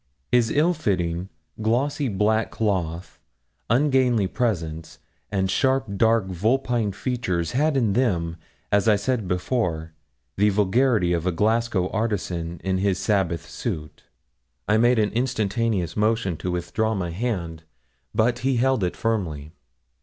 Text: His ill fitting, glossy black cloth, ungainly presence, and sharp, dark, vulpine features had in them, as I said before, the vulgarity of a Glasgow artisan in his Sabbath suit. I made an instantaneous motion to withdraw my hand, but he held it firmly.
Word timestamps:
His 0.31 0.49
ill 0.49 0.73
fitting, 0.73 1.29
glossy 1.61 2.07
black 2.07 2.49
cloth, 2.49 3.19
ungainly 3.69 4.25
presence, 4.25 4.97
and 5.31 5.47
sharp, 5.47 5.95
dark, 5.95 6.25
vulpine 6.25 6.91
features 6.91 7.51
had 7.51 7.77
in 7.77 7.93
them, 7.93 8.37
as 8.71 8.87
I 8.87 8.95
said 8.95 9.27
before, 9.27 9.93
the 10.37 10.49
vulgarity 10.49 11.13
of 11.13 11.27
a 11.27 11.31
Glasgow 11.31 11.87
artisan 11.91 12.59
in 12.63 12.79
his 12.79 12.97
Sabbath 12.97 13.47
suit. 13.47 14.05
I 14.67 14.77
made 14.77 14.97
an 14.97 15.11
instantaneous 15.11 15.95
motion 15.95 16.35
to 16.37 16.49
withdraw 16.49 16.95
my 16.95 17.11
hand, 17.11 17.61
but 18.11 18.39
he 18.39 18.55
held 18.55 18.83
it 18.83 18.97
firmly. 18.97 19.51